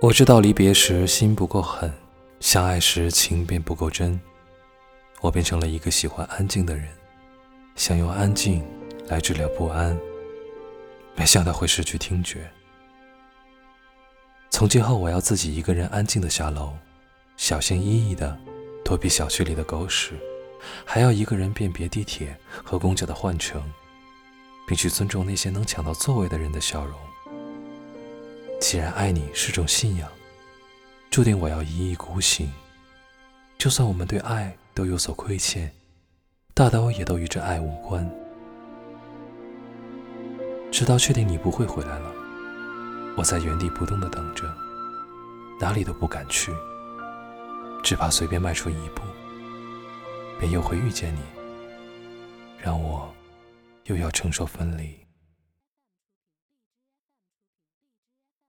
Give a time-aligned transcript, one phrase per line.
[0.00, 1.90] 我知道离别时心不够狠，
[2.38, 4.20] 相爱时情便不够真。
[5.20, 6.86] 我变成了一个喜欢安静的人，
[7.74, 8.62] 想用安静
[9.06, 9.98] 来治疗不安，
[11.16, 12.50] 没想到会失去听觉。
[14.50, 16.74] 从今后，我要自己一个人安静的下楼，
[17.38, 18.38] 小心翼翼的
[18.84, 20.12] 躲避小区里的狗屎，
[20.84, 23.62] 还要一个人辨别地铁和公交的换乘，
[24.68, 26.94] 并去尊重那些能抢到座位的人的笑容。
[28.66, 30.08] 既然爱你是种信仰，
[31.10, 32.50] 注定我要一意孤行。
[33.58, 35.70] 就算我们对爱都有所亏欠，
[36.54, 38.10] 大刀也都与这爱无关。
[40.72, 42.10] 直到确定你不会回来了，
[43.18, 44.50] 我在原地不动的等着，
[45.60, 46.50] 哪里都不敢去，
[47.82, 49.02] 只怕随便迈出一步，
[50.40, 51.20] 便又会遇见你，
[52.58, 53.14] 让我
[53.84, 55.03] 又要承受分离。